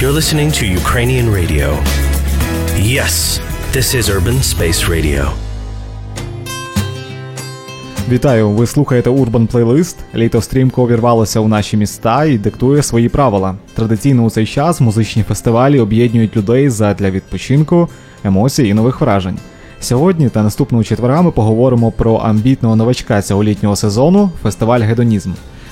[0.00, 1.66] You're listening to Ukrainian radio.
[2.96, 3.14] Yes,
[3.72, 5.30] this is Urban Space Radio.
[8.08, 8.50] Вітаю!
[8.50, 9.96] Ви слухаєте Urban Playlist.
[10.14, 13.54] Літо стрімко увірвалося у наші міста і диктує свої правила.
[13.74, 17.88] Традиційно у цей час музичні фестивалі об'єднують людей задля відпочинку,
[18.24, 19.38] емоцій і нових вражень.
[19.80, 25.30] Сьогодні та наступного четверга ми поговоримо про амбітного новачка цього літнього сезону фестиваль Гедонізм.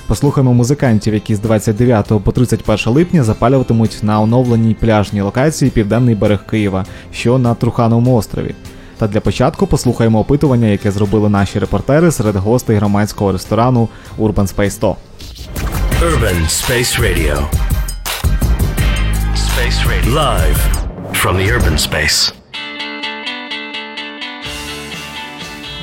[0.09, 6.45] Послухаємо музикантів, які з 29 по 31 липня запалюватимуть на оновленій пляжній локації Південний берег
[6.45, 8.55] Києва, що на Трухановому острові.
[8.97, 14.69] Та для початку послухаємо опитування, яке зробили наші репортери серед гостей громадського ресторану Urban Space
[14.69, 14.95] 100.
[16.01, 17.35] Urban Space Radio.
[19.35, 20.13] Space Radio.
[20.13, 20.59] Live
[21.13, 22.38] from the urban space.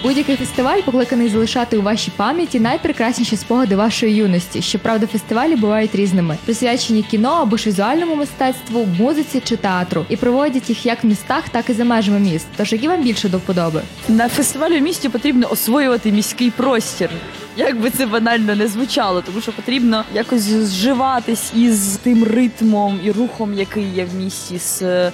[0.06, 4.62] Будь-який фестиваль покликаний залишати у вашій пам'яті найпрекрасніші спогади вашої юності.
[4.62, 10.69] Щоправда, фестивалі бувають різними, присвячені кіно або ж візуальному мистецтву, музиці чи театру, і проводять
[10.69, 12.47] їх як в містах, так і за межами міст.
[12.56, 13.83] Тож які вам більше до вподоби?
[14.08, 17.11] На фестивалі в місті потрібно освоювати міський простір.
[17.56, 23.11] Як би це банально не звучало, тому що потрібно якось зживатись із тим ритмом і
[23.11, 25.12] рухом, який є в місті, з е,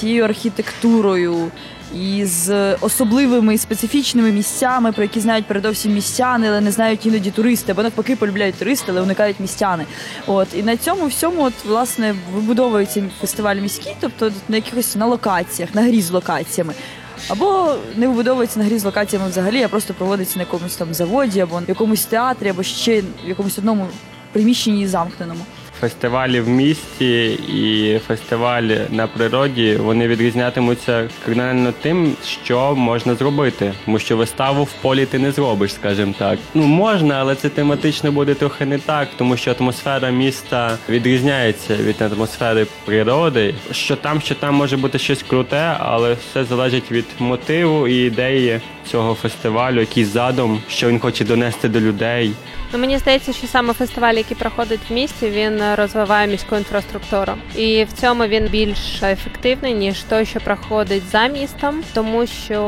[0.00, 1.50] тією архітектурою,
[1.94, 7.72] і з особливими специфічними місцями, про які знають передовсім містяни, але не знають іноді туристи,
[7.72, 9.84] або навпаки полюбляють туристи, але уникають містяни.
[10.26, 15.74] От і на цьому всьому, от власне, вибудовується фестиваль міський, тобто на якихось на локаціях,
[15.74, 16.74] на грі з локаціями.
[17.28, 21.40] Або не вибудовується на грі з локаціями взагалі, а просто проводиться на якомусь там заводі,
[21.40, 23.86] або в якомусь театрі, або ще в якомусь одному
[24.32, 25.40] приміщенні замкненому.
[25.84, 33.98] Фестивалі в місті і фестивалі на природі вони відрізнятимуться кардинально тим, що можна зробити, тому
[33.98, 36.38] що виставу в полі ти не зробиш, скажімо так.
[36.54, 42.02] Ну можна, але це тематично буде трохи не так, тому що атмосфера міста відрізняється від
[42.02, 43.54] атмосфери природи.
[43.72, 48.60] Що там, що там може бути щось круте, але все залежить від мотиву і ідеї
[48.90, 52.32] цього фестивалю, який задум, що він хоче донести до людей.
[52.74, 57.84] Ну, мені здається, що саме фестиваль, який проходить в місті, він розвиває міську інфраструктуру, і
[57.84, 62.60] в цьому він більш ефективний ніж той, що проходить за містом, тому що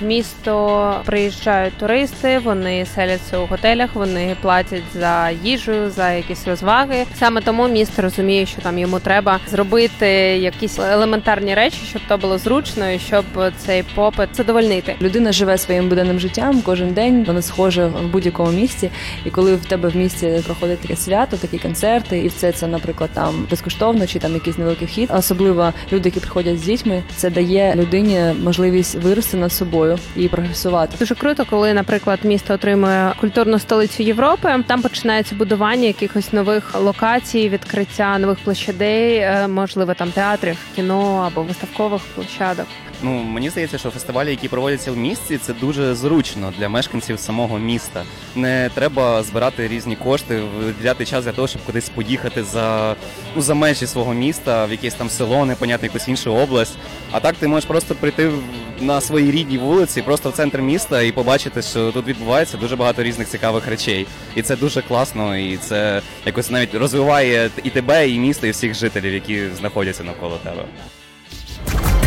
[0.00, 7.04] в місто приїжджають туристи, вони селяться у готелях, вони платять за їжу, за якісь розваги.
[7.18, 10.06] Саме тому місто розуміє, що там йому треба зробити
[10.38, 13.24] якісь елементарні речі, щоб то було зручно і щоб
[13.58, 14.96] цей попит задовольнити.
[15.20, 18.90] Людина живе своїм буденним життям кожен день, вона схожа в будь-якому місці.
[19.24, 23.10] І коли в тебе в місті проходить таке свято, такі концерти, і все це, наприклад,
[23.14, 27.74] там безкоштовно чи там якийсь невеликий вхід, особливо люди, які приходять з дітьми, це дає
[27.76, 30.96] людині можливість вирости над собою і прогресувати.
[30.98, 34.64] Дуже круто, коли, наприклад, місто отримує культурну столицю Європи.
[34.66, 41.42] Там починається будування якихось нових локацій, відкриття нових площадей, е, можливо, там театрів, кіно або
[41.42, 42.66] виставкових площадок.
[43.02, 47.58] Ну мені здається, що фестивалі, які проводяться в місті, це дуже зручно для мешканців самого
[47.58, 48.04] міста.
[48.36, 52.96] Не треба збирати різні кошти, виділяти час для того, щоб кудись поїхати за
[53.36, 56.74] ну за межі свого міста, в якесь там село, непонятно, якусь іншу область.
[57.10, 58.30] А так ти можеш просто прийти
[58.80, 63.02] на своїй рідній вулиці, просто в центр міста, і побачити, що тут відбувається дуже багато
[63.02, 64.06] різних цікавих речей.
[64.34, 68.74] І це дуже класно, і це якось навіть розвиває і тебе, і місто, і всіх
[68.74, 70.64] жителів, які знаходяться навколо тебе.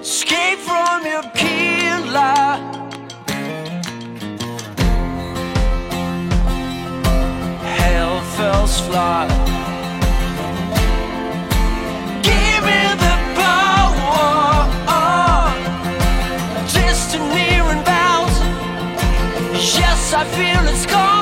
[0.00, 2.58] Escape from your killer.
[7.78, 9.28] Hell fells fly.
[12.22, 14.68] Give me the power.
[19.54, 21.17] Yes, I feel it's calling.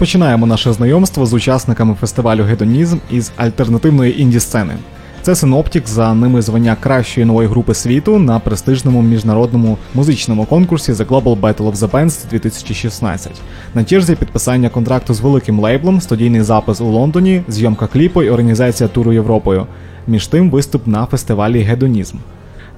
[0.00, 4.74] Розпочинаємо наше знайомство з учасниками фестивалю Гедонізм із альтернативної інді сцени.
[5.22, 11.06] Це Синоптік за ними звання кращої нової групи світу на престижному міжнародному музичному конкурсі The
[11.06, 13.32] Global Battle of the Bands 2016.
[13.74, 18.88] На черзі підписання контракту з великим лейблом, студійний запис у Лондоні, зйомка кліпу і організація
[18.88, 19.66] туру Європою.
[20.06, 22.16] Між тим виступ на фестивалі Гедонізм.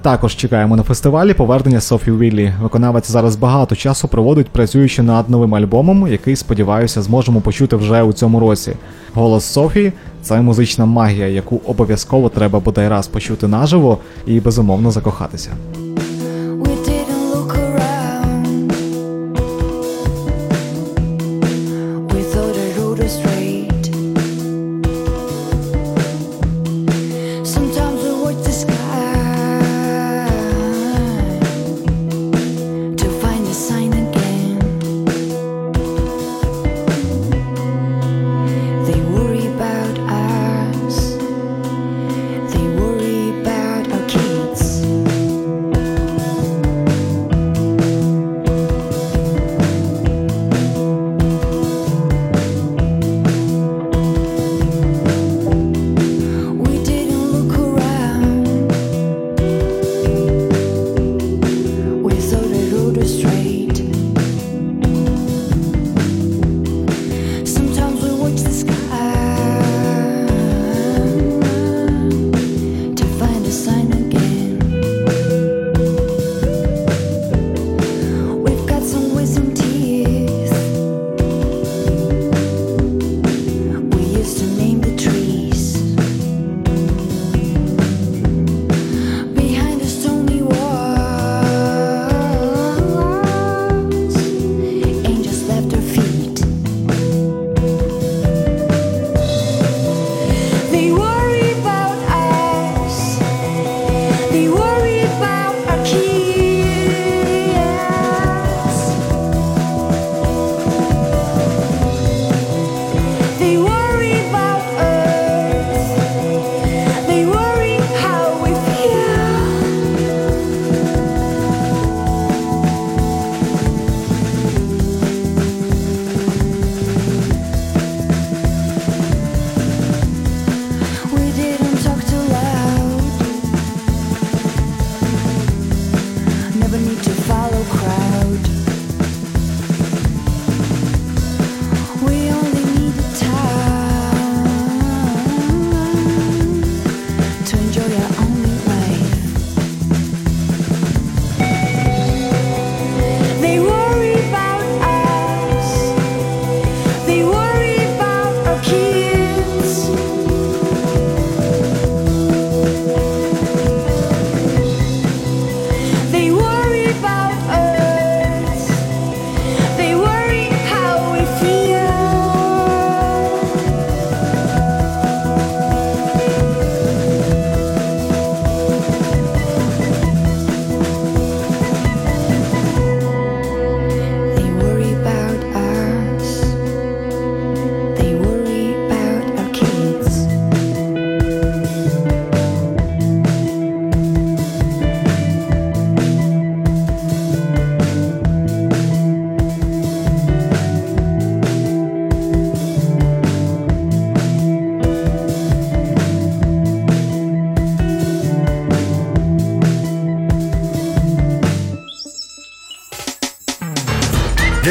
[0.01, 2.53] Також чекаємо на фестивалі повернення Софі Віллі.
[2.61, 8.13] Виконавець зараз багато часу проводить працюючи над новим альбомом, який, сподіваюся, зможемо почути вже у
[8.13, 8.73] цьому році.
[9.13, 15.51] Голос Софії це музична магія, яку обов'язково треба бодай раз почути наживо і безумовно закохатися.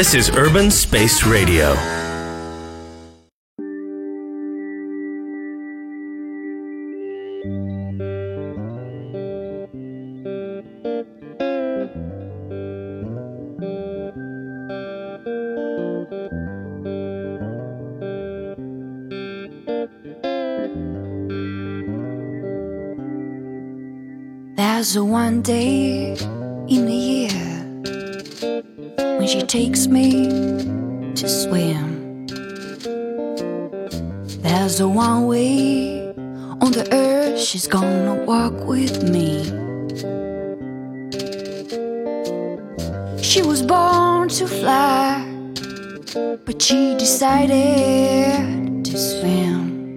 [0.00, 1.74] This is Urban Space Radio.
[24.56, 26.16] There's one day
[26.68, 27.49] in a year
[29.50, 30.28] takes me
[31.12, 32.24] to swim.
[34.44, 36.08] There's a one way
[36.60, 39.42] on the earth she's gonna walk with me.
[43.20, 45.26] She was born to fly,
[46.44, 49.96] but she decided to swim.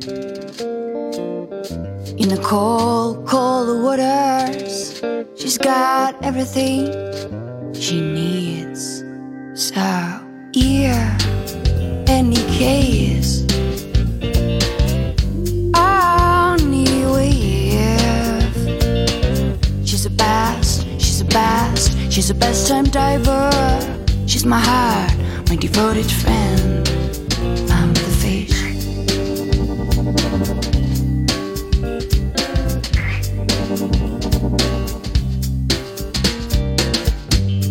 [2.17, 4.99] In the cold, cold waters,
[5.35, 6.89] she's got everything
[7.75, 9.02] she needs.
[9.63, 9.79] So,
[10.51, 11.17] yeah,
[12.05, 13.45] any case.
[19.85, 23.49] She's a best, she's a best, she's a best time diver.
[24.27, 25.15] She's my heart,
[25.47, 26.85] my devoted friend.
[27.71, 28.51] I'm the fish.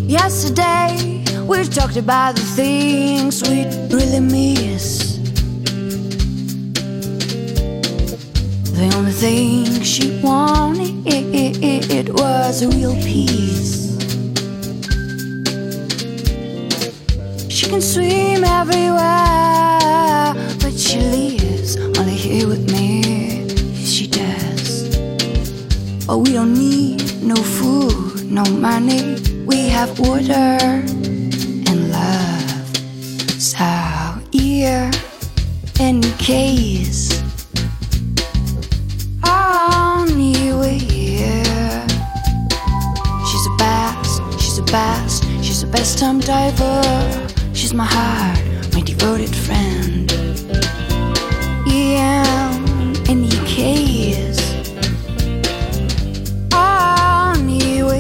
[0.09, 1.12] Yesterday,
[1.49, 5.19] we talked about the things we really miss.
[8.73, 13.93] The only thing she wanted was a real peace.
[17.49, 23.49] She can swim everywhere, but she lives only here with me.
[23.85, 24.97] She does.
[26.09, 29.17] Oh, we don't need no food, no money.
[29.47, 30.83] We have water
[36.23, 37.21] case,
[39.27, 40.79] anywhere.
[43.27, 47.29] She's a best, she's a best, she's a best time diver.
[47.53, 48.39] She's my heart,
[48.73, 50.13] my devoted friend.
[51.67, 52.55] Yeah,
[53.09, 54.39] any case.
[56.55, 57.99] Anywhere.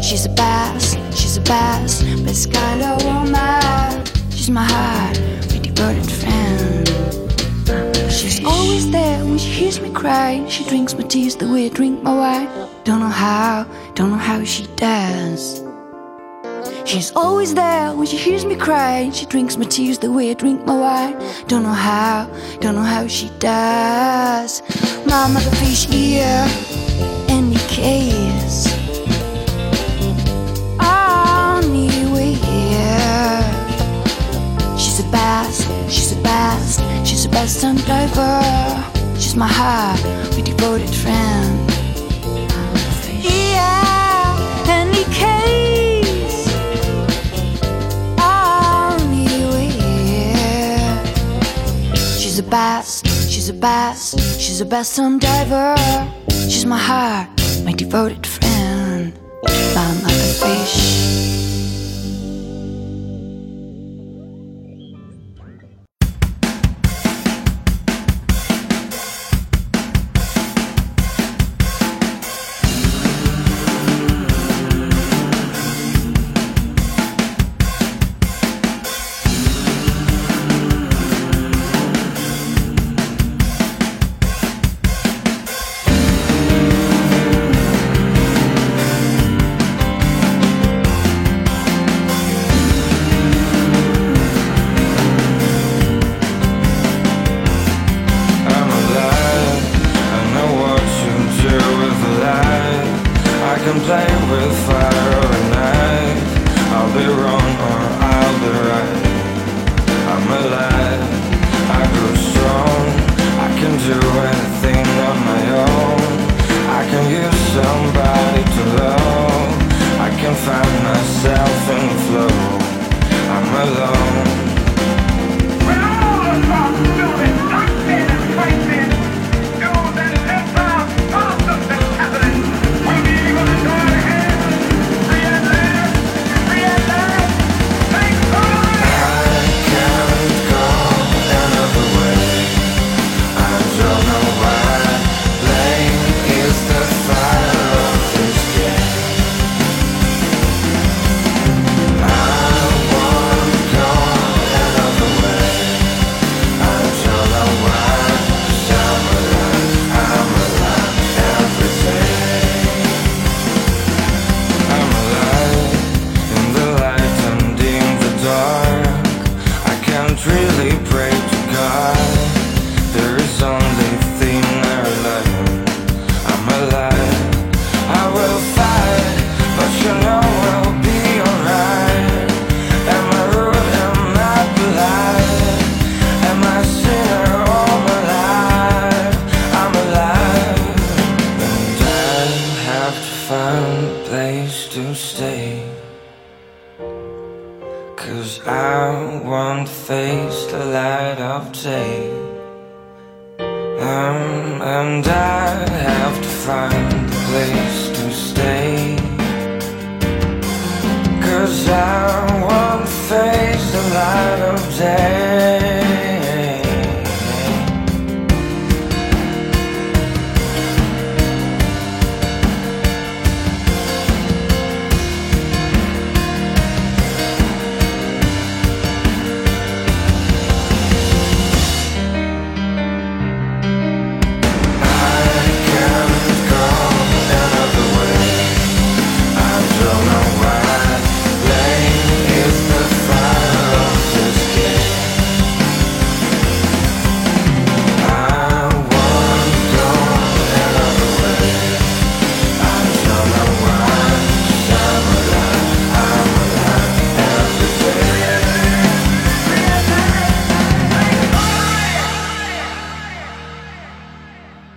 [0.00, 4.06] She's a best, she's a best, best kind of woman.
[4.30, 5.18] She's my heart,
[5.76, 6.88] devoted friend.
[8.10, 10.44] She's always there when she hears me cry.
[10.48, 12.48] She drinks my tears the way I drink my wine.
[12.84, 15.62] Don't know how, don't know how she does.
[16.86, 19.10] She's always there when she hears me cry.
[19.10, 21.18] She drinks my tears the way I drink my wine.
[21.46, 22.30] Don't know how,
[22.60, 24.62] don't know how she does.
[25.06, 26.48] Mama the fish ear,
[27.28, 28.66] any case.
[30.80, 32.26] Anywhere.
[34.78, 35.65] She's a best,
[37.36, 38.40] best time diver.
[39.20, 40.02] She's my heart,
[40.34, 41.70] my devoted friend.
[43.20, 46.48] Yeah, any case.
[48.96, 49.76] Anywhere.
[52.20, 55.76] She's a best, she's a best, she's a best time diver.
[56.48, 57.28] She's my heart,
[57.66, 59.12] my devoted friend.
[59.76, 61.35] I'm like a fish.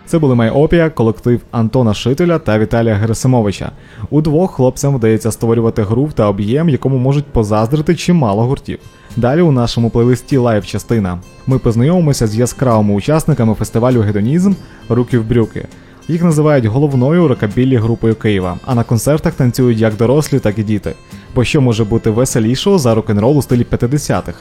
[0.09, 3.71] Це були Майопія, колектив Антона Шителя та Віталія Герасимовича.
[4.09, 8.79] Удвох хлопцям вдається створювати грув та об'єм, якому можуть позаздрити чимало гуртів.
[9.17, 11.19] Далі у нашому плейлисті live частина.
[11.47, 14.53] Ми познайомимося з яскравими учасниками фестивалю Hedonizm
[14.89, 15.67] Руки в брюки.
[16.07, 20.93] Їх називають головною рокабілі групою Києва, а на концертах танцюють як дорослі, так і діти.
[21.35, 24.33] Бо що може бути веселішого за рок-н-рол у стилі 50-х?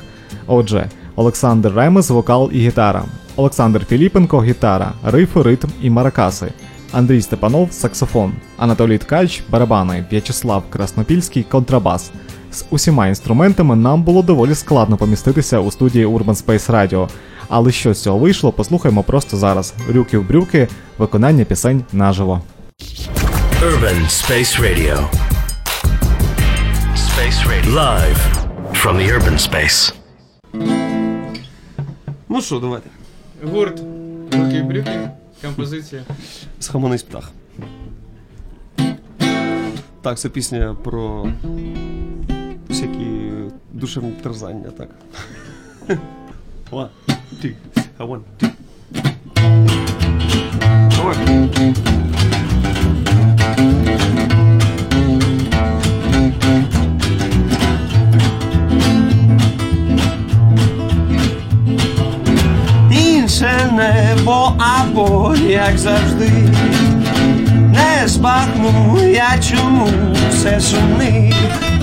[0.46, 3.04] Отже, Олександр Ремес, вокал і гітара,
[3.36, 6.52] Олександр Філіпенко гітара, рифи, ритм і маракаси,
[6.92, 12.10] Андрій Степанов саксофон, Анатолій Ткач барабани, В'ячеслав Краснопільський контрабас.
[12.52, 17.08] З усіма інструментами нам було доволі складно поміститися у студії Urban Space Radio.
[17.48, 19.74] Але що з цього вийшло, послухаймо просто зараз.
[19.94, 22.40] Рюки в брюки, виконання пісень наживо.
[23.62, 24.96] Urban Space Radio.
[27.08, 27.74] Space Radio.
[27.74, 28.20] Live
[28.82, 29.98] from the urban space.
[32.28, 32.90] Ну що, давайте.
[33.44, 33.82] Гурт
[34.32, 35.10] Руки брюки,
[35.42, 36.02] композиція.
[36.60, 37.30] Схаменись птах.
[40.02, 41.32] Так, це пісня про
[42.68, 43.30] всякі
[43.72, 44.88] душевні терзання, так.
[46.70, 46.88] One,
[47.42, 47.54] two,
[47.98, 48.50] one, two.
[50.96, 52.17] Давай.
[64.98, 66.30] Або як завжди.
[67.54, 69.88] Не збагну я чому
[70.30, 71.34] все сумний,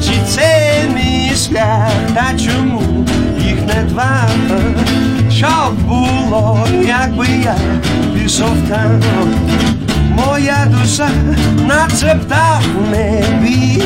[0.03, 0.71] чи це
[1.35, 2.81] шлях, та чому
[3.39, 4.29] їх не два,
[5.31, 7.55] щоб було, якби я
[8.13, 9.01] пішов там.
[10.09, 11.09] Моя душа
[11.67, 13.83] наче птах в небі,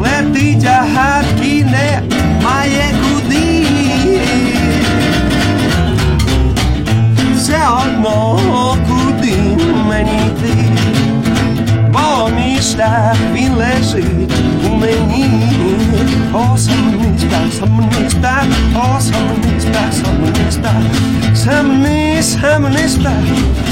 [0.00, 2.02] летить, а гадки не
[2.44, 4.51] має куди.
[7.52, 10.80] Sjaaldmogen doen mij niet lief.
[11.90, 14.32] Waarom is daar wie les uit?
[14.62, 16.32] Hoe mij niet.
[16.32, 18.46] Als hem niet back, hem niet back.
[18.92, 21.36] Als hem niet back, hem niet back.
[21.36, 23.26] Sam niet, hem niet back.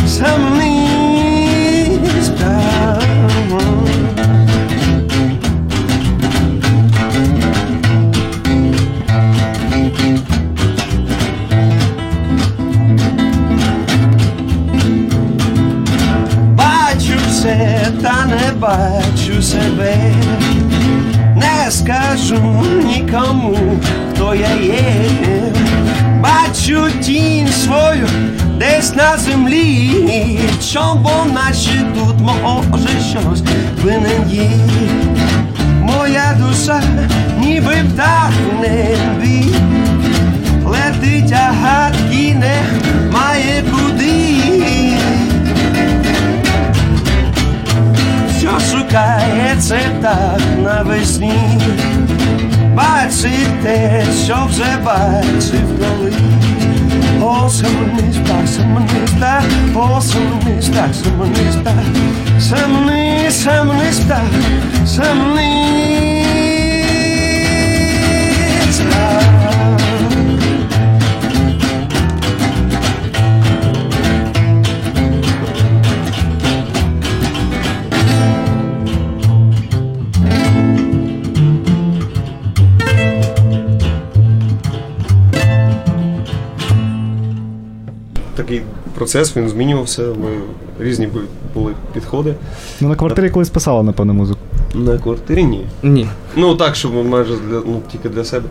[0.07, 4.00] Sam niet back.
[18.71, 19.97] Бачу себе,
[21.37, 23.57] не скажу нікому,
[24.13, 24.83] хто я є.
[26.21, 28.09] Бачу тінь свою
[28.59, 30.39] десь на землі,
[30.73, 33.43] чом бо наче тут може щось
[33.83, 34.51] винен є.
[35.81, 36.83] Моя душа,
[37.39, 39.45] ніби птах в небі,
[40.65, 42.63] летить, а гадки не
[43.13, 44.80] має куди.
[48.71, 51.33] Що шукає це птах навесні,
[52.75, 56.13] бачить те, що вже бачив коли.
[57.23, 61.85] О, самониз птах, самониз птах, о, самониз птах, самониз птах,
[62.41, 64.31] самониз, самониз птах,
[88.41, 88.63] Такий
[88.95, 90.03] процес він змінювався.
[90.03, 90.29] Ми
[90.85, 91.09] різні
[91.55, 92.35] були підходи.
[92.81, 94.41] Ну на квартирі колись писала, напевно, музику.
[94.75, 95.67] На квартирі ні.
[95.83, 96.07] Ні.
[96.37, 98.49] Ну так, щоб майже для, ну, тільки для себе.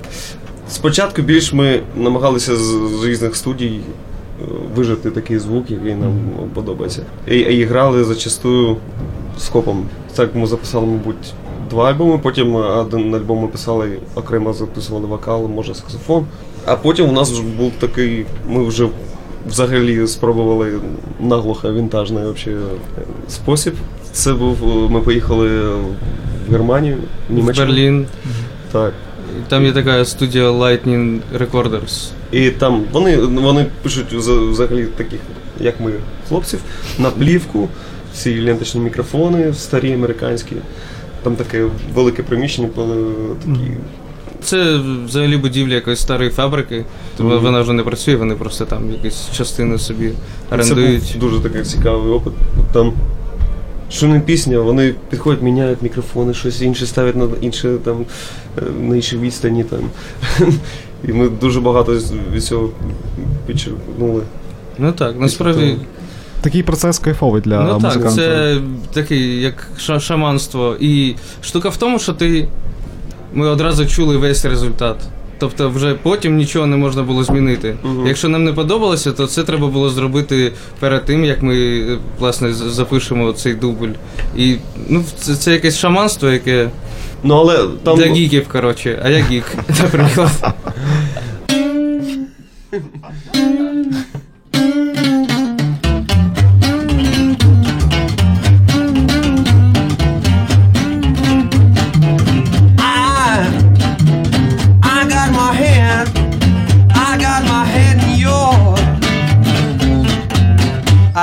[0.69, 2.60] Спочатку більш ми намагалися з,
[3.02, 3.80] з різних студій
[4.41, 6.13] е, вижити такий звук, який нам
[6.54, 7.02] подобається.
[7.28, 8.78] І, і грали зачастую
[9.39, 9.86] з копом.
[10.15, 11.34] Так ми записали, мабуть,
[11.69, 16.25] два альбоми, потім один альбом ми писали, окремо записували вокал, може саксофон.
[16.65, 18.88] А потім у нас вже був такий, ми вже
[19.47, 20.71] взагалі спробували
[21.19, 22.58] наглухо вінтажний вообще
[23.28, 23.73] спосіб.
[24.12, 26.97] Це був, е, ми поїхали в Германію,
[27.30, 28.06] в В Берлін.
[28.71, 28.93] Так.
[29.38, 32.10] І Там є така студія Lightning Recorders.
[32.32, 35.19] І там вони, вони пишуть взагалі таких,
[35.60, 35.91] як ми,
[36.28, 36.60] хлопців,
[36.99, 37.69] на плівку,
[38.13, 40.56] ці ленточні мікрофони старі американські.
[41.23, 42.95] Там таке велике приміщення, коли
[43.45, 43.71] такі.
[44.43, 46.86] Це взагалі будівля якоїсь старої фабрики,
[47.17, 47.43] тому Мгм.
[47.43, 50.12] вона вже не працює, вони просто там якісь частини собі
[50.49, 51.15] Це орендують.
[51.19, 52.34] був дуже такий цікавий опит.
[52.73, 52.93] Там
[53.89, 58.06] що не пісня, вони підходять, міняють мікрофони, щось інше ставлять на інше там
[58.58, 59.80] е, на іншій відстані там.
[61.08, 61.97] І ми дуже багато
[62.34, 62.69] від цього
[63.47, 64.21] підчеркнули.
[64.78, 65.75] Ну так, насправді.
[66.41, 67.99] Такий процес кайфовий для ну музиканта.
[68.04, 68.58] так, це
[68.93, 69.67] такий, як
[69.99, 70.75] шаманство.
[70.80, 72.47] І штука в тому, що ти.
[73.33, 74.95] Ми одразу чули весь результат.
[75.39, 77.75] Тобто, вже потім нічого не можна було змінити.
[78.05, 82.53] Якщо нам не подобалося, то це треба було зробити перед тим, як ми е, власне
[82.53, 83.89] запишемо цей дубль.
[84.37, 84.55] І
[84.89, 86.69] ну, це, це якесь шаманство, яке.
[87.23, 87.97] Ну, але там...
[87.97, 89.45] Для гіків, коротше, а я гік,
[89.81, 90.53] наприклад.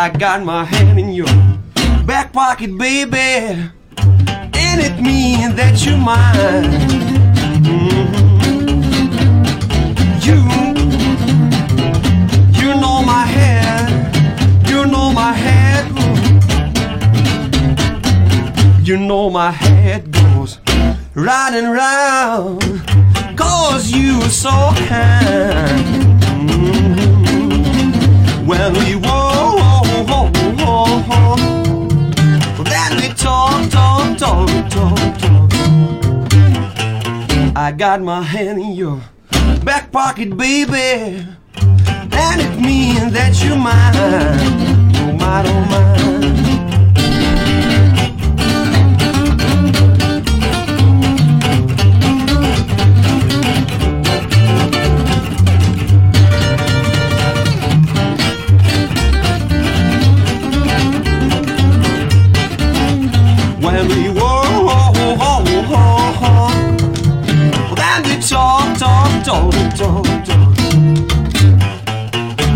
[0.06, 1.26] I got my hand in your
[2.06, 6.70] back pocket, baby, and it means that you're mine.
[7.66, 8.06] Mhm.
[10.26, 10.36] You,
[12.60, 13.90] you know my head,
[14.70, 15.84] you know my head.
[18.86, 20.60] You know my head goes
[21.16, 22.62] round and round
[23.36, 25.84] Cause you were so kind
[26.46, 26.86] Mhm.
[28.46, 29.25] When we whoa,
[32.64, 35.52] Then we talk, talk, talk, talk, talk
[37.54, 39.00] I got my hand in your
[39.64, 41.24] back pocket, baby.
[42.12, 43.94] And it means that you're mine.
[44.94, 46.45] You're mine, oh mine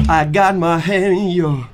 [0.09, 1.69] I got my hand in your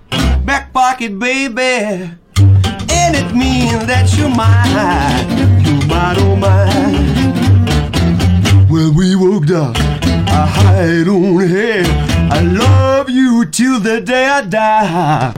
[0.47, 5.29] back pocket, baby, and it means that you're mine,
[5.67, 7.27] you're mine, oh mine.
[8.71, 11.87] When we woke up, I hide on head.
[12.33, 15.35] I love you till the day I die.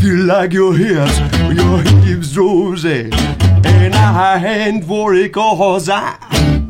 [0.00, 1.18] Feel like your hips,
[1.52, 3.10] your hips rosy,
[3.64, 6.16] and I hand for it cause I,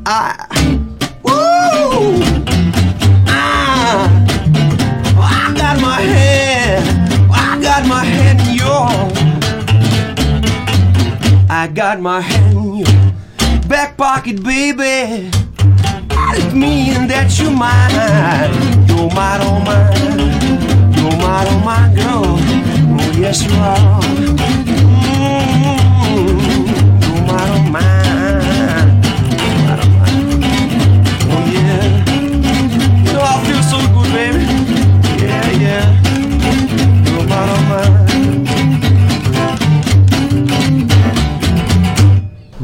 [0.06, 0.46] I,
[3.26, 4.08] I,
[5.18, 8.40] I got my hand, oh, I got my hand
[12.20, 12.86] hand in your
[13.68, 15.28] back pocket, baby.
[16.32, 22.38] It means that you're mine, oh, you're mine, oh mine, you're mine, oh my girl.
[22.98, 24.49] Oh, yes, you are.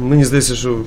[0.07, 0.81] Мені здається, що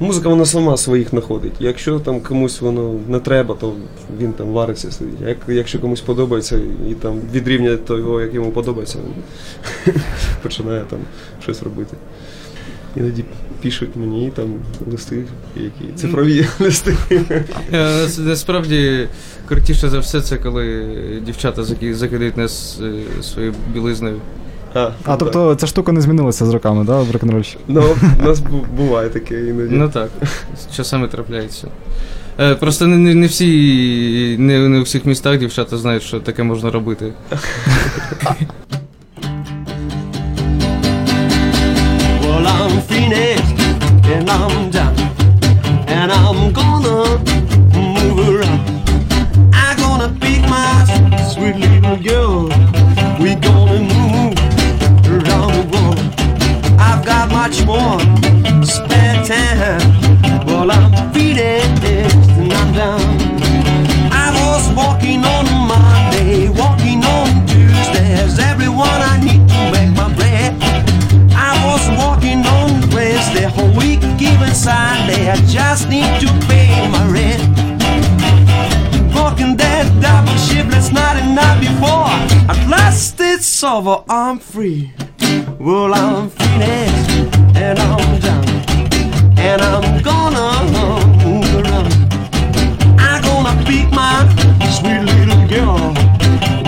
[0.00, 1.52] музика вона сама своїх знаходить.
[1.60, 3.72] Якщо там комусь воно не треба, то
[4.18, 5.20] він там вариться сидить.
[5.26, 9.94] Як, якщо комусь подобається і там від рівня того, як йому подобається, він
[10.42, 10.98] починає там
[11.42, 11.96] щось робити.
[12.96, 13.24] Іноді
[13.62, 14.54] пишуть мені там
[14.92, 15.24] листи,
[15.56, 16.96] які цифрові листи.
[17.72, 19.08] Е, Насправді
[19.48, 20.86] крутіше за все це, коли
[21.26, 24.20] дівчата закидають нас е, своєю білизною.
[25.04, 27.56] А тобто ця штука не змінилася з роками, да, в рок-н-рольщі?
[27.68, 27.84] Ну,
[28.20, 28.42] у нас
[28.76, 29.74] буває таке іноді.
[29.74, 30.08] Ну так,
[30.76, 31.68] часами трапляється.
[32.40, 36.42] Е, Просто не, не, не всі, не, не у всіх містах дівчата знають, що таке
[36.42, 37.12] можна робити.
[42.22, 43.58] Well, I'm finished
[44.14, 44.96] and I'm done,
[45.96, 47.18] and I'm gonna
[47.74, 48.62] move around.
[49.52, 50.68] I'm gonna pick my
[51.32, 52.51] sweet little girl.
[57.42, 57.98] Much more
[58.64, 60.46] spare time.
[60.46, 63.00] Well, I'm feeling this and I'm down.
[64.12, 68.38] I was walking on Monday, walking on Tuesdays.
[68.38, 70.54] Everyone I need to make my bread.
[71.34, 75.28] I was walking on Wednesday, whole week, even Sunday.
[75.28, 77.42] I just need to pay my rent.
[79.16, 82.06] Walking that double shift night and night before.
[82.52, 84.92] At last it's over, I'm free.
[85.58, 88.48] Well, I'm finished and I'm done.
[89.38, 90.48] And I'm gonna
[91.24, 91.92] move around.
[92.98, 94.26] I'm gonna beat my
[94.76, 95.94] sweet little girl.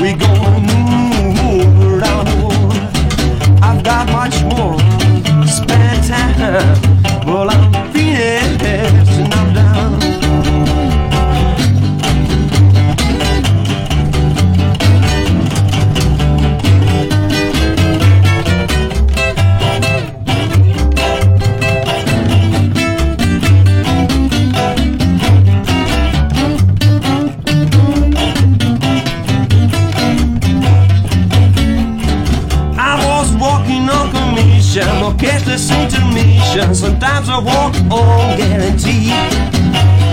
[0.00, 2.28] We gonna move around.
[3.62, 4.83] I've got much more
[36.54, 36.74] intermission.
[36.74, 39.10] Sometimes I walk oh, on guarantee.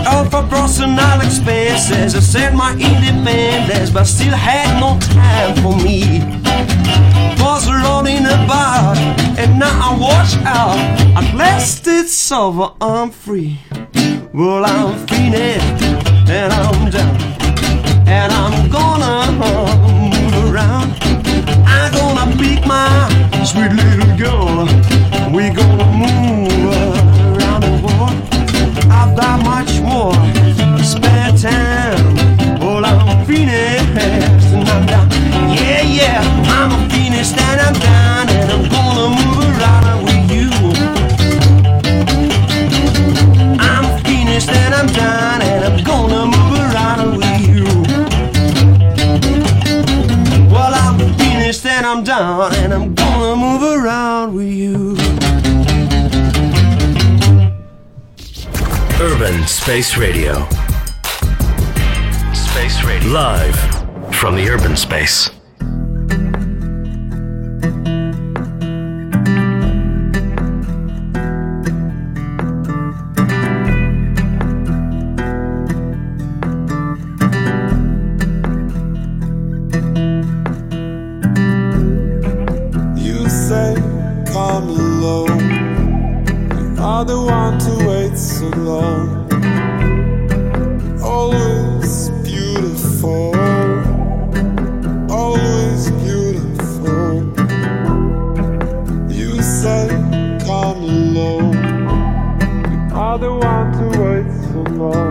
[0.08, 6.22] All for personal expenses, I set my independence, but still had no time for me.
[7.40, 8.98] Was running about,
[9.38, 10.78] and now I watch out.
[11.18, 13.60] At last it's over, I'm free.
[14.34, 15.84] Well, I'm finished,
[16.30, 17.22] and I'm done.
[18.08, 21.21] And I'm gonna move around.
[21.66, 23.10] I'm gonna pick my
[23.44, 24.66] sweet little girl.
[25.34, 26.52] We gonna move
[27.38, 28.16] around the world.
[28.92, 30.14] I've got much more
[30.84, 32.16] spare time.
[32.60, 35.10] Well, I'm finished and I'm done.
[35.56, 36.22] Yeah, yeah,
[36.58, 38.30] I'm finished and I'm done.
[38.30, 40.50] And I'm gonna move around with you.
[43.60, 45.42] I'm finished and I'm done.
[45.42, 46.41] And I'm gonna move
[51.82, 54.92] and I'm done, and I'm gonna move around with you.
[59.02, 60.48] Urban Space Radio.
[62.36, 63.10] Space Radio.
[63.10, 63.56] Live
[64.14, 65.32] from the urban space.
[84.62, 85.40] Come alone.
[86.76, 89.28] You are the one to wait so long.
[91.02, 93.34] Always beautiful.
[95.10, 97.12] Always beautiful.
[99.10, 99.88] You say,
[100.46, 101.54] come alone.
[102.72, 105.11] You are the one to wait so long.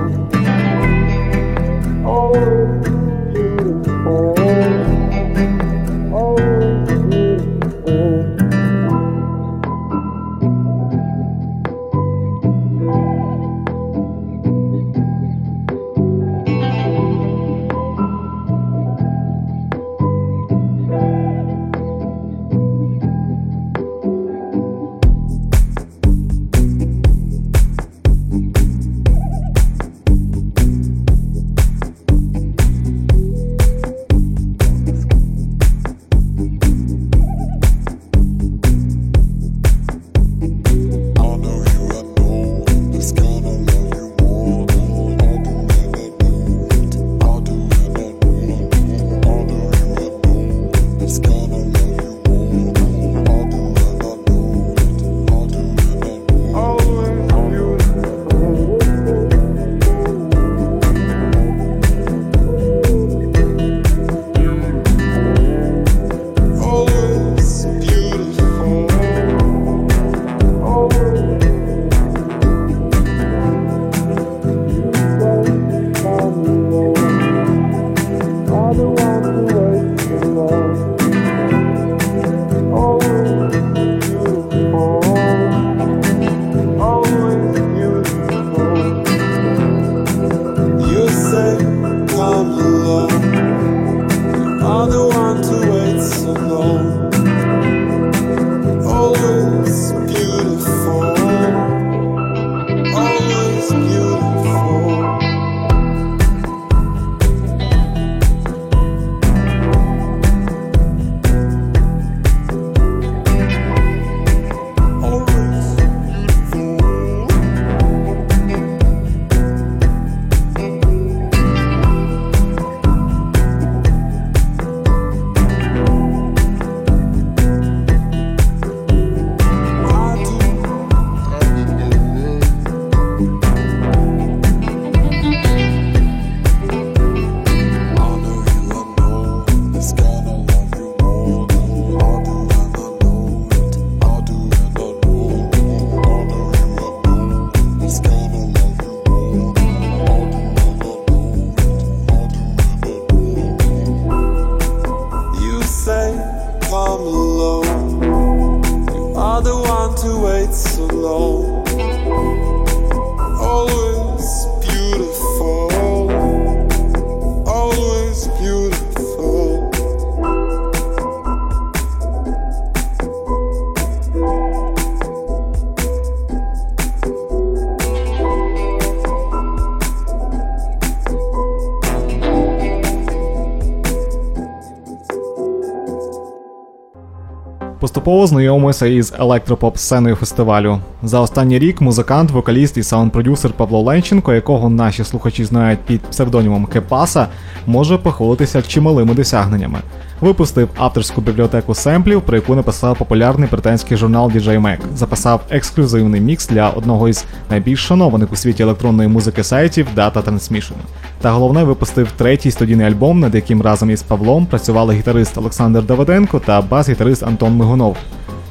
[188.10, 190.78] Знайомимося із електропоп сценою фестивалю.
[191.02, 196.66] За останній рік музикант, вокаліст і саунд-продюсер Павло Ленченко, якого наші слухачі знають під псевдонімом
[196.66, 197.26] Кепаса,
[197.66, 199.78] може похвалитися чималими досягненнями.
[200.20, 204.78] Випустив авторську бібліотеку семплів, про яку написав популярний британський журнал DJ Mag.
[204.96, 210.72] Записав ексклюзивний мікс для одного із найбільш шанованих у світі електронної музики сайтів Data Transmission.
[211.20, 216.38] Та головне випустив третій студійний альбом, над яким разом із Павлом працювали гітарист Олександр Давиденко
[216.38, 217.96] та бас-гітарист Антон Мигунов.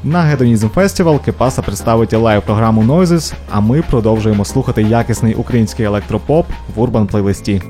[0.03, 6.45] На Hedonizm Festival Кепаса представить live програму Noises, а ми продовжуємо слухати якісний український електропоп
[6.75, 7.61] в Urban плейлисті.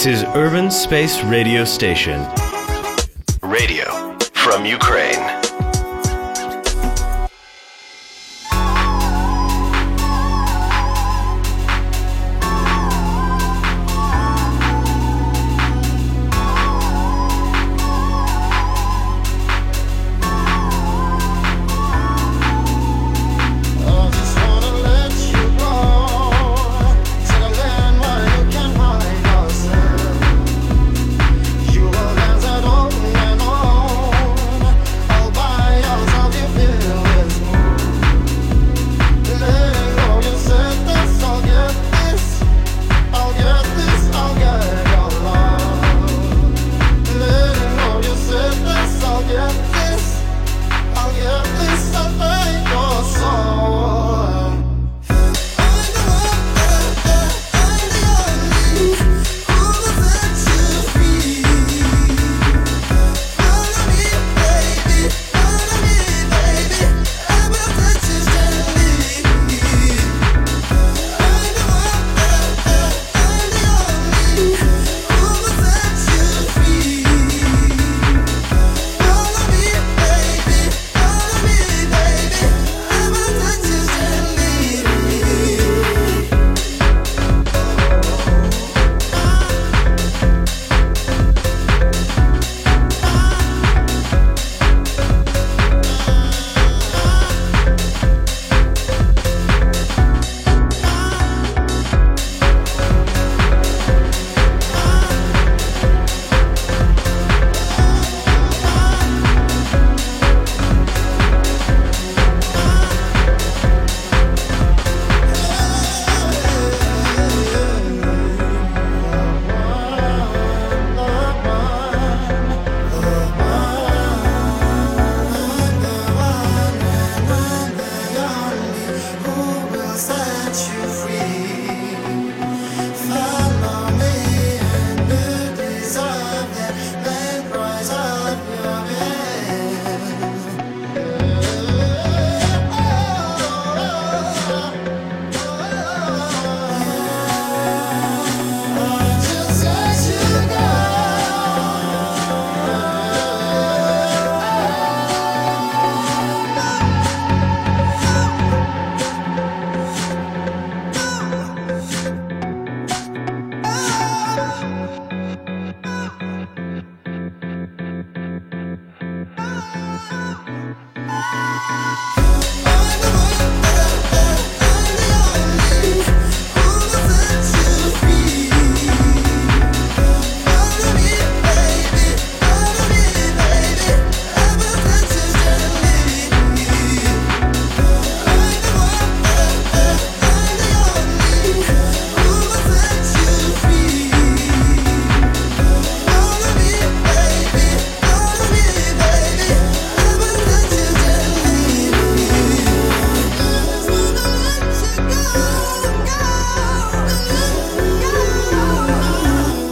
[0.00, 2.39] This is Urban Space Radio Station.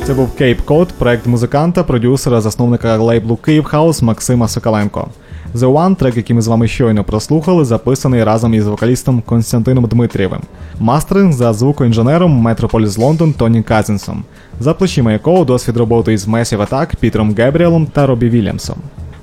[0.08, 5.08] Це був Cape Cod, проект музиканта, продюсера, засновника лейблу Київ Хаус Максима Соколенко.
[5.54, 10.40] The One, трек, який ми з вами щойно прослухали, записаний разом із вокалістом Константином Дмитрієвим.
[10.80, 14.24] Мастеринг за звукоінженером Metropolis London Тоні Казінсом,
[14.60, 18.76] за плечима якого досвід роботи із Massive Attack Пітером Гебріелом та Робі Вільямсом.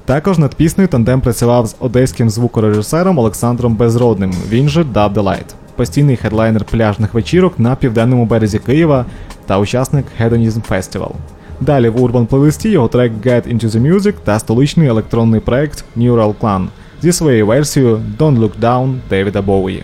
[0.06, 6.16] Також над піснею тандем працював з одеським звукорежисером Олександром Безродним, він же The Light, постійний
[6.16, 9.06] хедлайнер пляжних вечірок на південному березі Києва
[9.46, 11.12] та учасник Hedonism Festival.
[11.62, 16.34] Далі в Urban плейлисті його трек Get Into The Music та столичний електронний проект Neural
[16.42, 16.68] Clan
[17.02, 19.84] зі своєю версією Don't Look Down Девіда Боуї.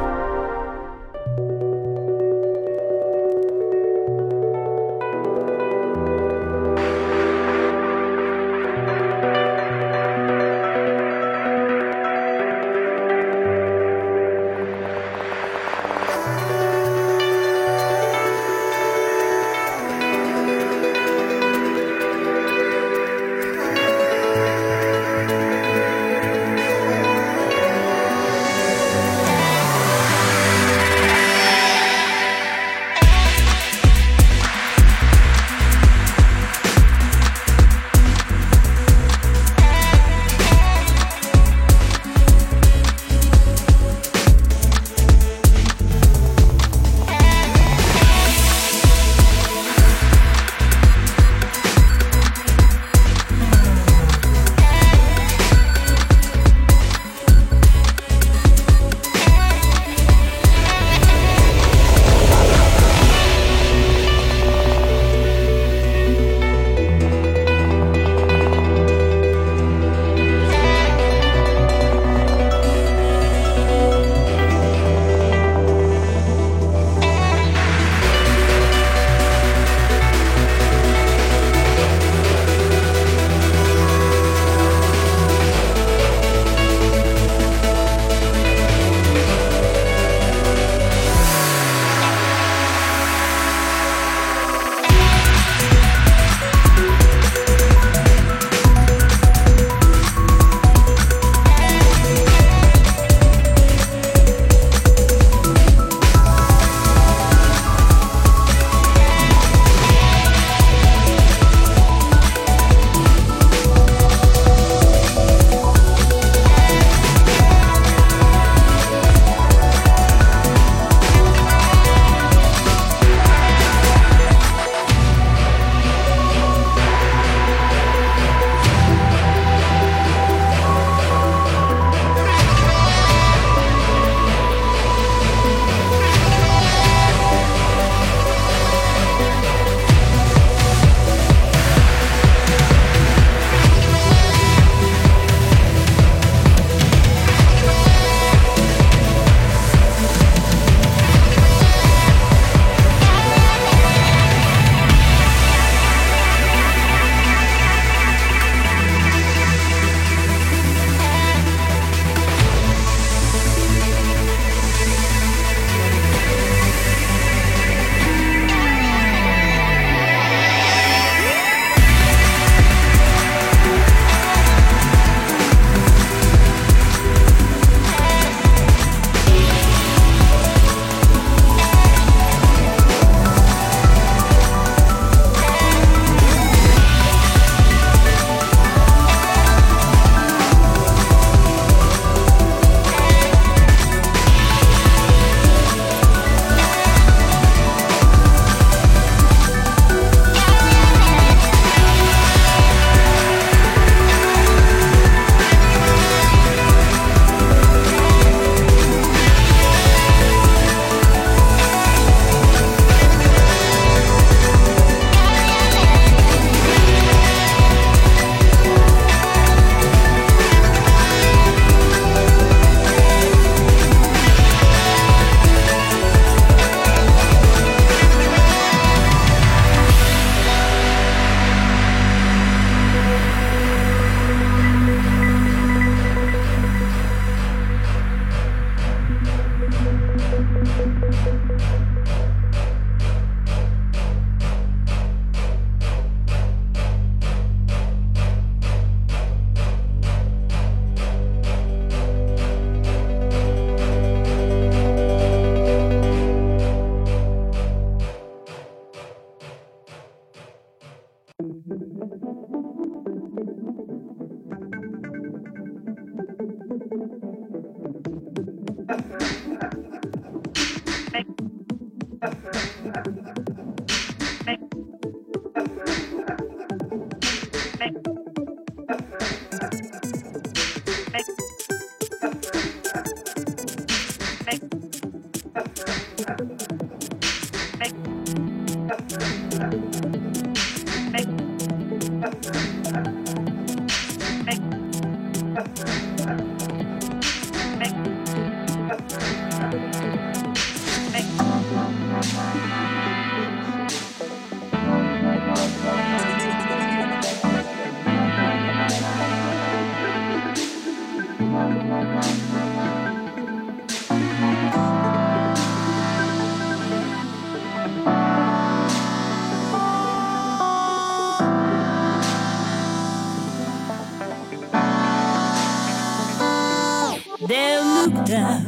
[327.51, 328.63] Down.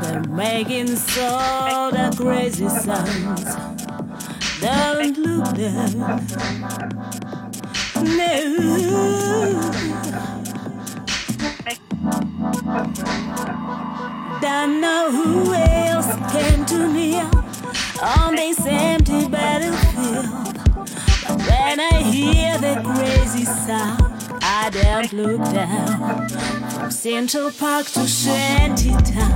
[0.00, 3.44] They're making so the crazy sounds.
[4.60, 5.98] Don't look down.
[8.16, 8.36] No.
[14.40, 17.20] Don't know who else came to me
[18.00, 20.26] on this empty battlefield.
[21.26, 24.09] But when I hear the crazy sound,
[24.42, 26.28] I don't look down.
[26.70, 29.30] From Central Park to Shantytown.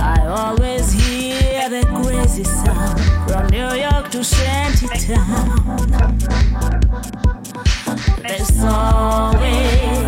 [0.00, 6.18] I always hear that crazy sound from New York to Shantytown.
[8.22, 9.98] There's always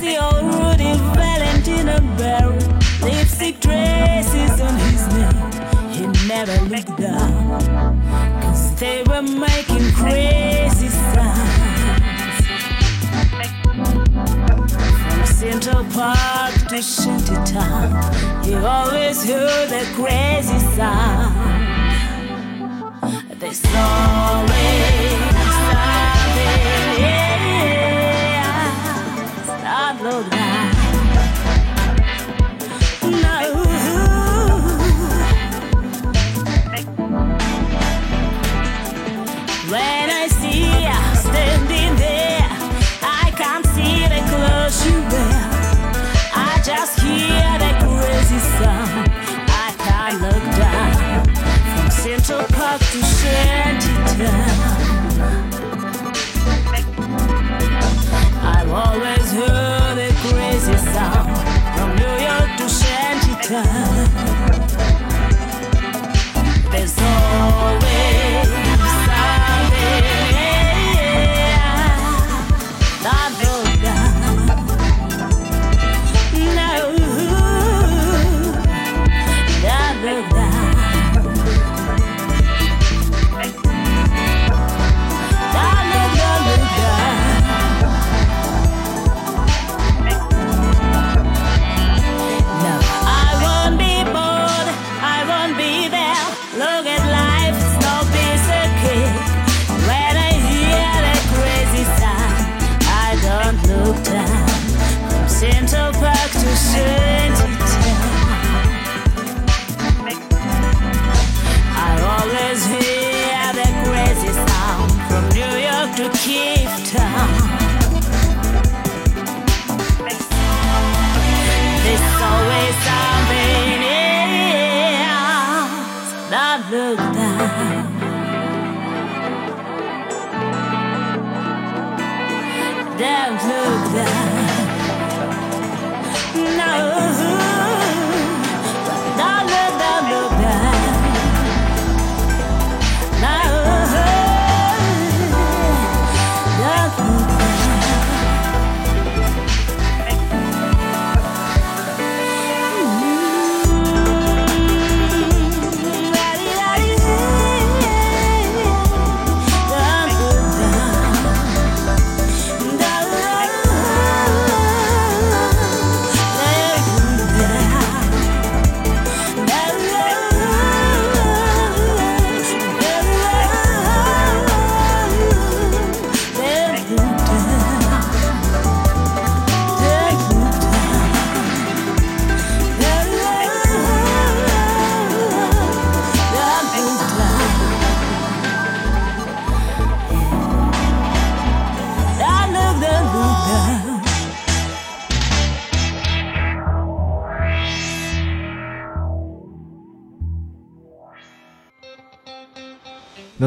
[0.01, 2.63] See old Rudy Valentino buried.
[3.03, 5.37] Lipstick traces on his neck.
[5.93, 8.01] He never looked down.
[8.43, 12.47] Cause they were making crazy sounds.
[15.03, 21.61] From Central Park to Shantytown, he always heard the crazy sound.
[23.39, 24.51] There's always
[25.11, 25.30] something
[52.03, 54.60] Central Park to Shantytown.
[63.51, 63.80] time.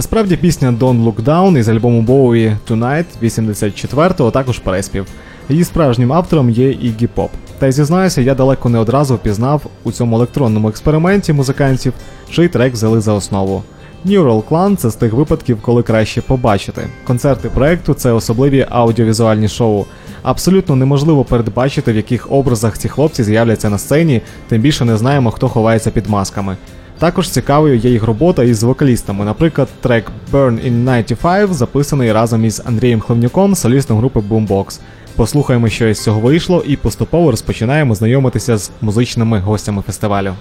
[0.04, 5.06] Насправді пісня Don't Look Down із альбому Боуї Tonight 84-го також переспів.
[5.50, 7.30] Її справжнім автором є Iggy Pop.
[7.60, 11.94] Та й зізнаюся, я далеко не одразу впізнав у цьому електронному експерименті музикантів,
[12.30, 13.64] чий трек взяли за основу.
[14.06, 16.88] Neural Clan– це з тих випадків, коли краще побачити.
[17.08, 19.86] Концерти проекту це особливі аудіовізуальні шоу.
[20.24, 25.32] Абсолютно неможливо передбачити, в яких образах ці хлопці з'являться на сцені, тим більше не знаємо,
[25.32, 26.58] хто ховається під масками.
[27.04, 29.26] Також цікавою є їх робота із вокалістами.
[29.26, 34.80] Наприклад, трек Burn in 95 записаний разом із Андрієм Хливнюком, солістом групи Boombox.
[35.16, 40.34] Послухаємо, що із цього вийшло, і поступово розпочинаємо знайомитися з музичними гостями фестивалю.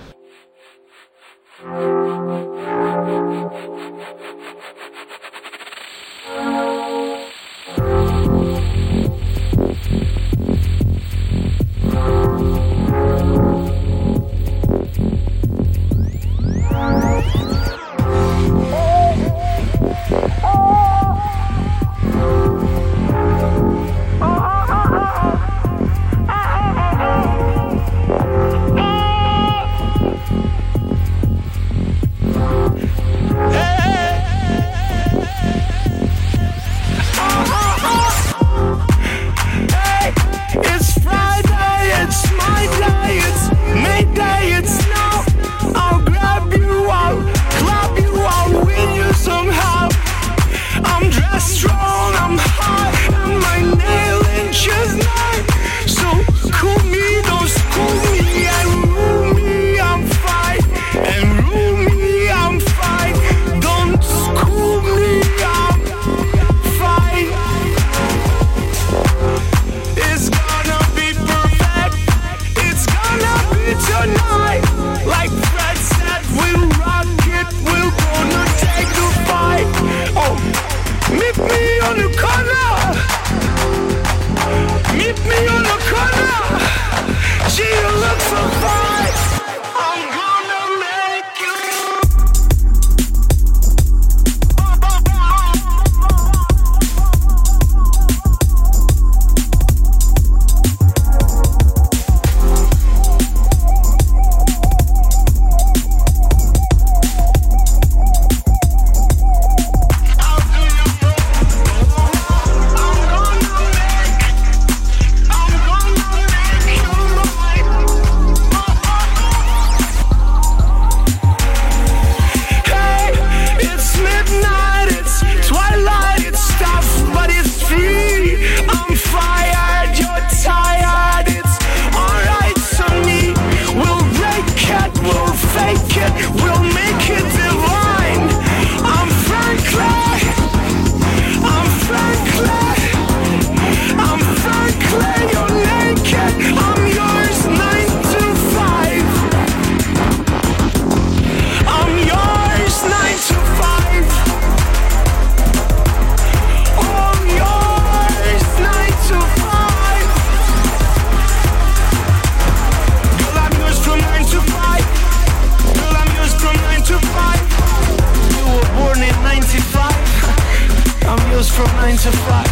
[171.43, 172.51] yours from nine to five.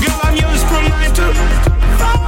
[0.00, 1.34] Girl, I'm from nine to
[1.98, 2.20] five.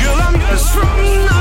[0.00, 1.37] Girl, I'm from nine.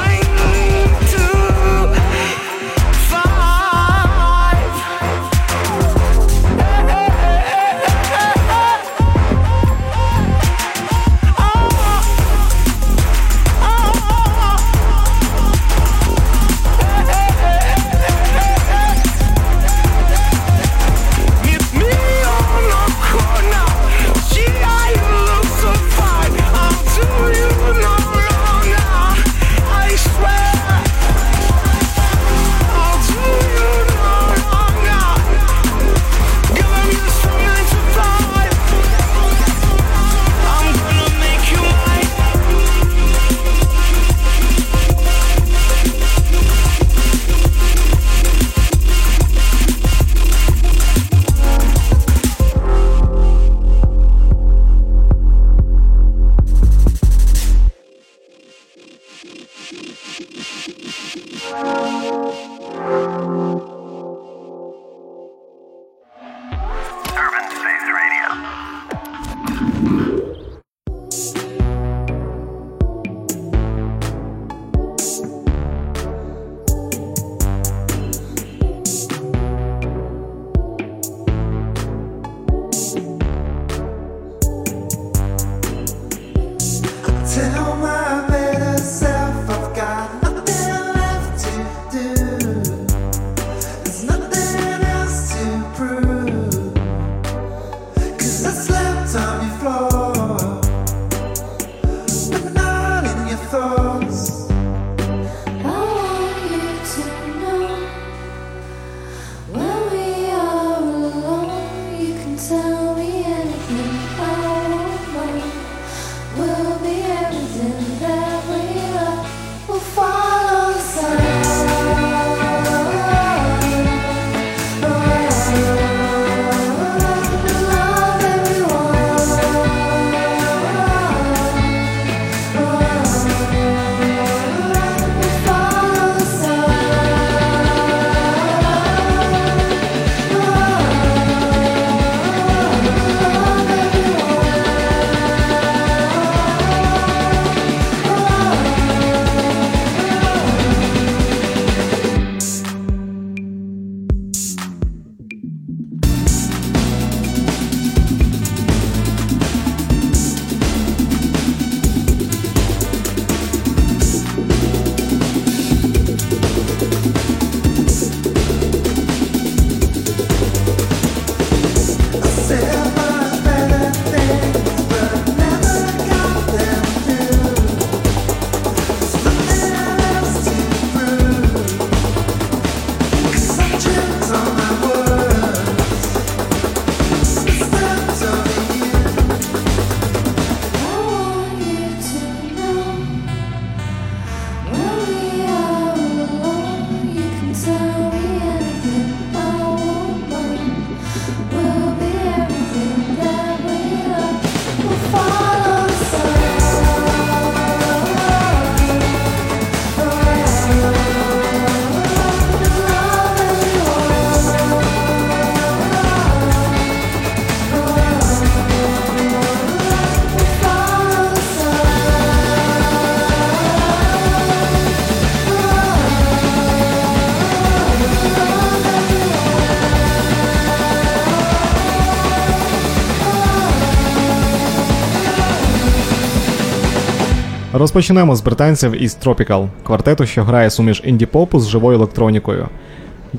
[237.87, 242.67] Розпочнемо з британців із Tropical, квартету, що грає суміш інді-попу з живою електронікою.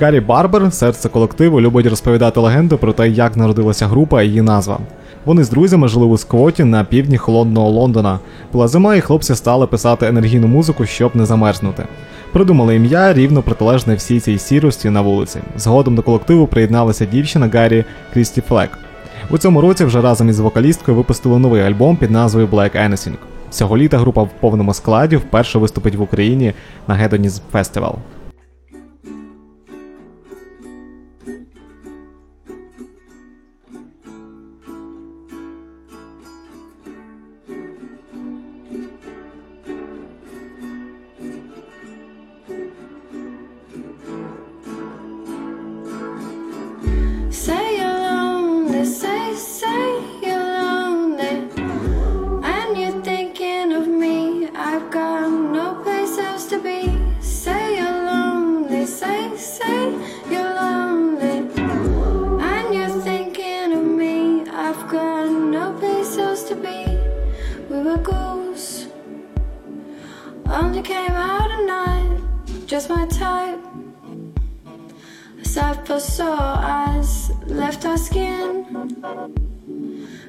[0.01, 4.79] Гаррі Барбер, серце колективу, любить розповідати легенду про те, як народилася група і її назва.
[5.25, 8.19] Вони з друзями жили у сквоті на півдні холодного Лондона.
[8.53, 11.85] Була зима, і хлопці стали писати енергійну музику, щоб не замерзнути.
[12.33, 15.41] Придумали ім'я рівно протилежне всій цій сірості на вулиці.
[15.57, 18.71] Згодом до колективу приєдналася дівчина Гаррі Крісті Флек.
[19.31, 23.15] У цьому році вже разом із вокалісткою випустили новий альбом під назвою Black Anything.
[23.51, 26.53] Цього літа група в повному складі вперше виступить в Україні
[26.89, 27.95] на Hedonist Festival.
[70.61, 72.21] Only came out at night.
[72.67, 73.61] Just my type.
[75.45, 78.67] Sat for sore eyes left our skin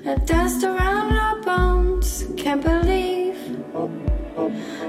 [0.06, 2.28] and danced around our bones.
[2.38, 3.38] Can't believe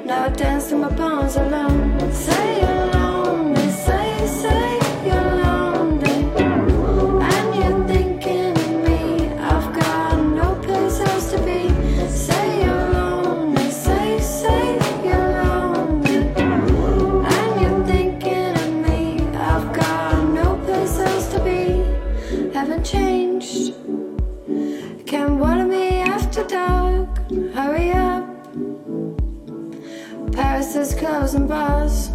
[0.04, 2.12] now I dance to my bones alone.
[2.12, 2.90] Say you're
[3.70, 4.79] say, say
[31.30, 32.09] thousand bars.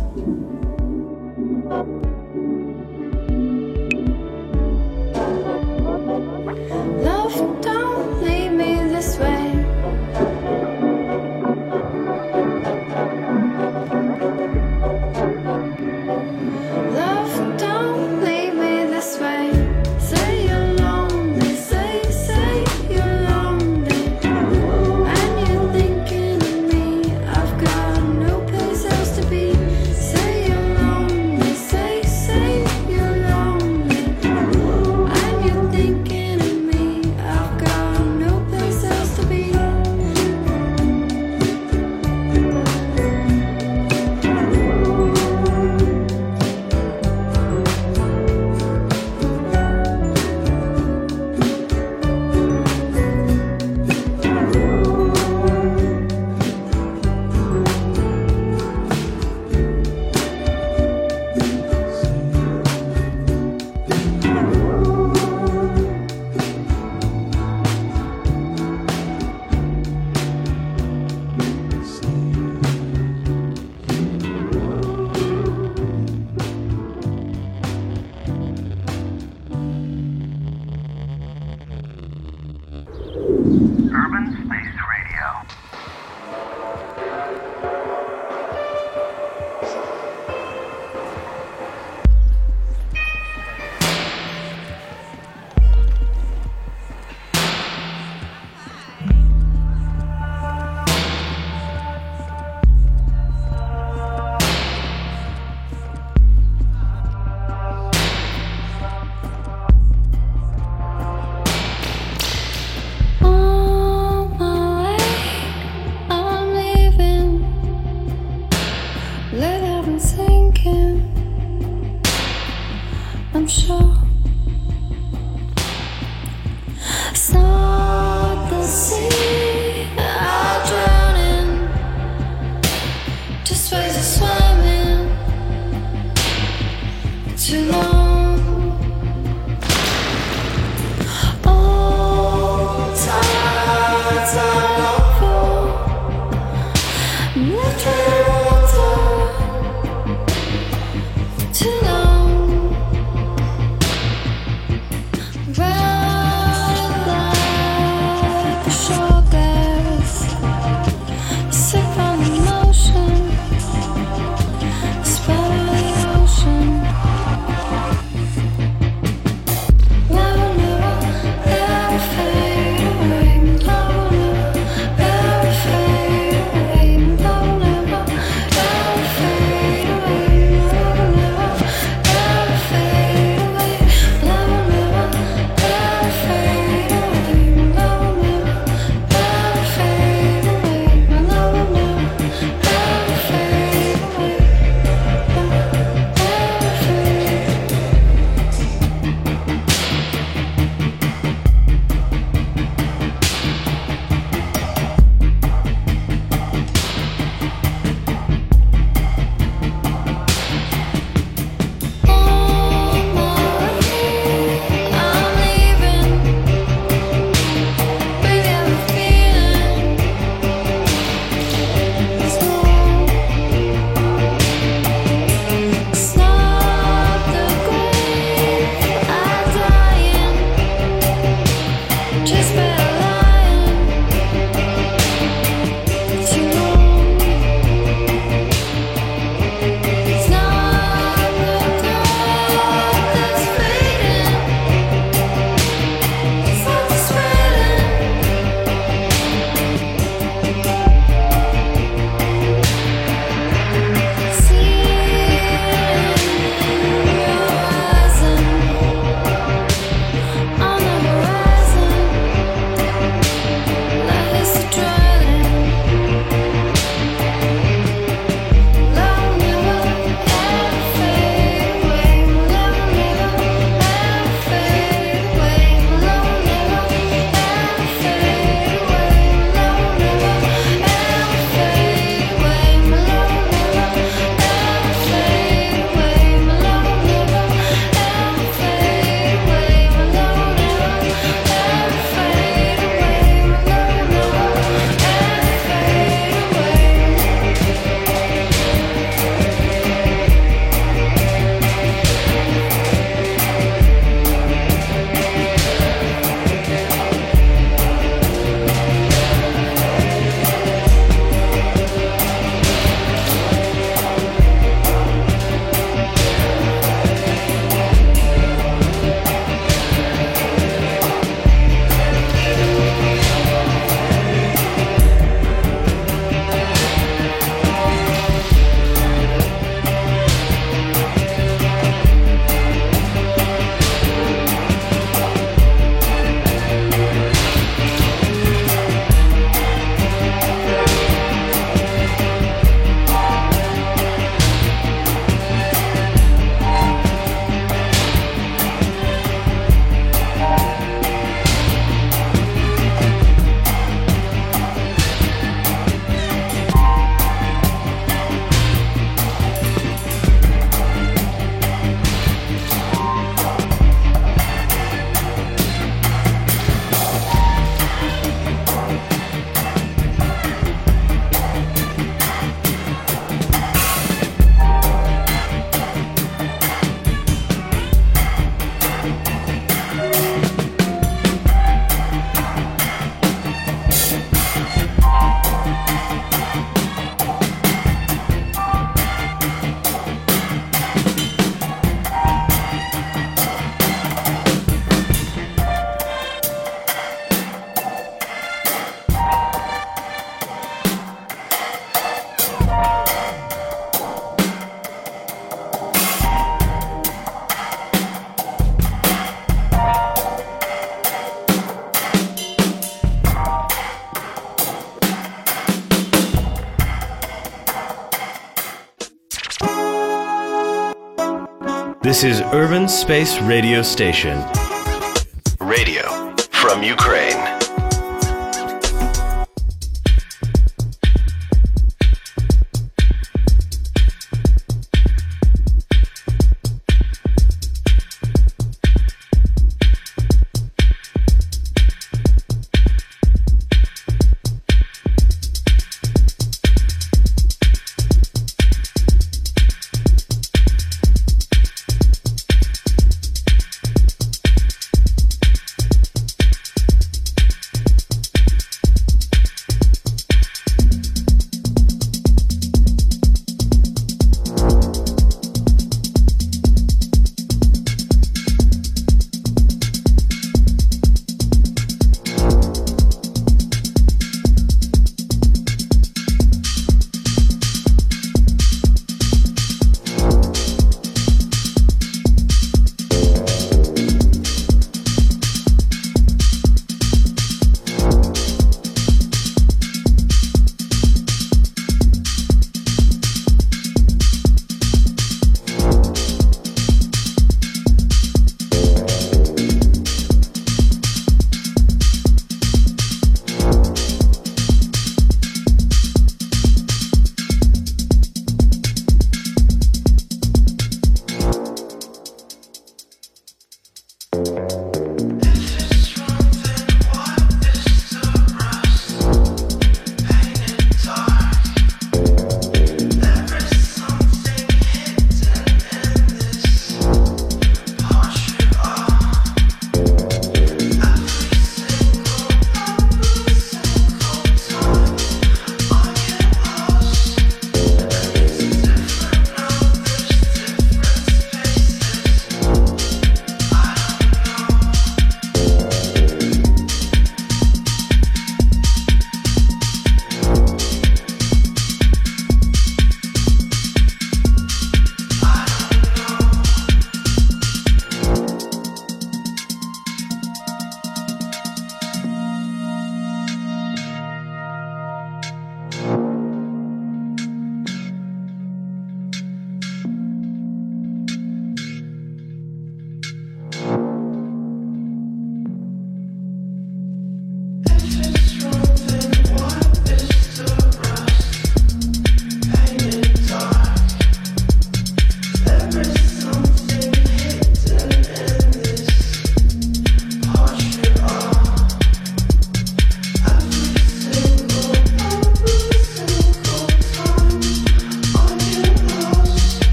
[422.16, 424.65] This is Urban Space Radio Station.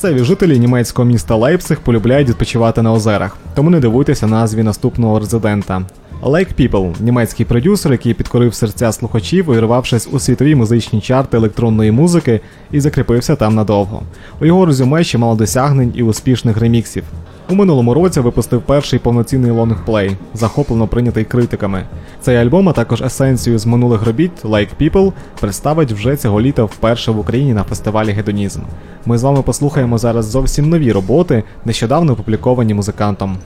[0.00, 5.82] Місцеві жителі німецького міста Лейпциг полюбляють відпочивати на озерах, тому не дивуйтеся назві наступного резидента.
[6.22, 12.40] Lake People– німецький продюсер, який підкорив серця слухачів, увірвавшись у світові музичні чарти електронної музики
[12.70, 14.02] і закріпився там надовго.
[14.40, 17.04] У його резюме чимало досягнень і успішних реміксів.
[17.50, 21.84] У минулому році випустив перший повноцінний лонгплей, захоплено прийнятий критиками.
[22.20, 27.10] Цей альбом, а також есенцію з минулих робіт Like People представить вже цього літа вперше
[27.10, 28.60] в Україні на фестивалі Гедонізм.
[29.06, 33.38] Ми з вами послухаємо зараз зовсім нові роботи, нещодавно опубліковані музикантом.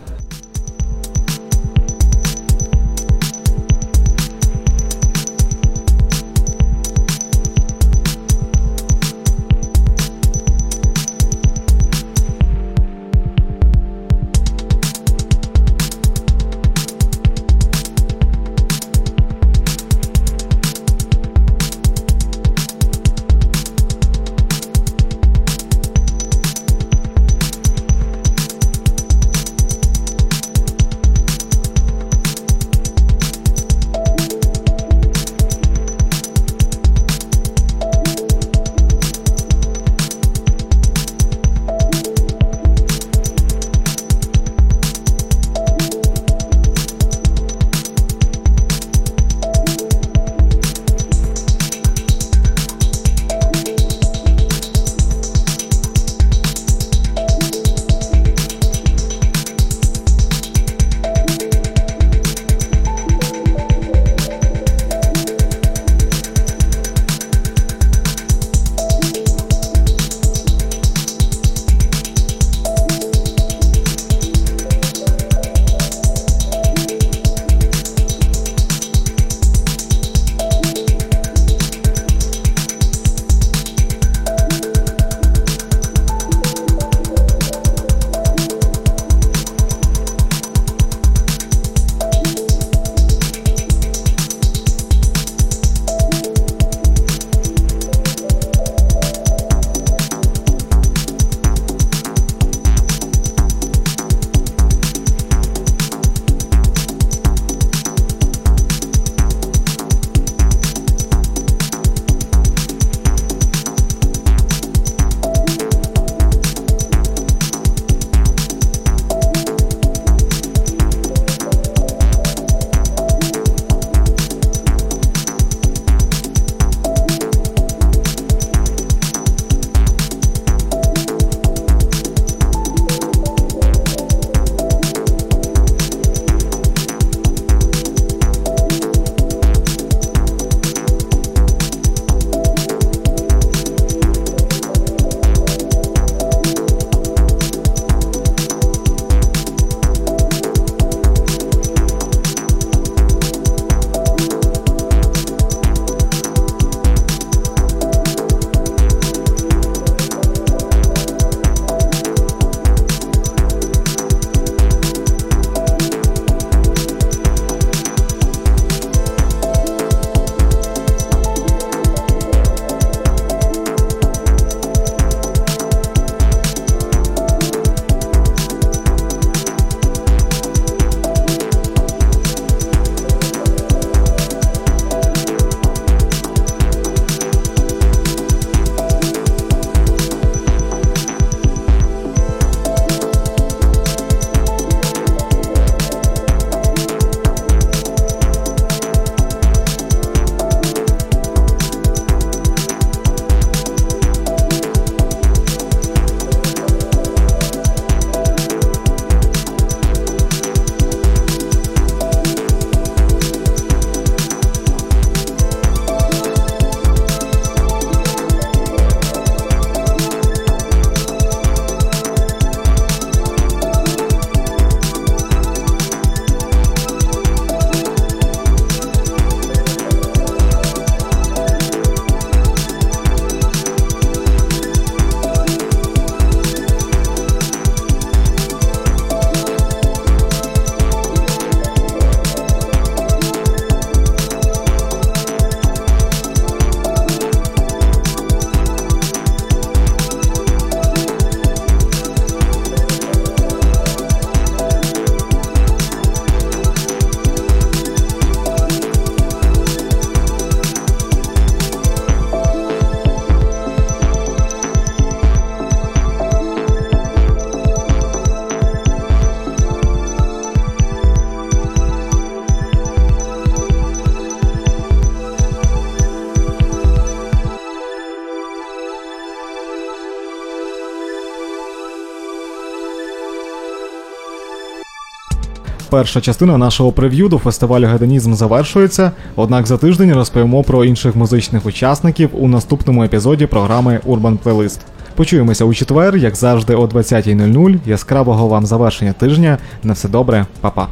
[285.95, 289.13] Перша частина нашого прев'ю до фестивалю Гедонізм завершується.
[289.37, 294.81] Однак за тиждень розповімо про інших музичних учасників у наступному епізоді програми Урбан Плейлист.
[295.15, 297.79] Почуємося у четвер, як завжди, о 20.00.
[297.87, 299.59] Яскравого вам завершення тижня.
[299.83, 300.89] На все добре, па-па.